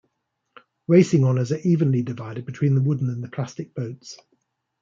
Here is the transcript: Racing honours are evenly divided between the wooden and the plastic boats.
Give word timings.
Racing 0.87 1.23
honours 1.23 1.51
are 1.51 1.59
evenly 1.59 2.01
divided 2.01 2.43
between 2.47 2.73
the 2.73 2.81
wooden 2.81 3.07
and 3.11 3.23
the 3.23 3.27
plastic 3.29 3.75
boats. 3.75 4.17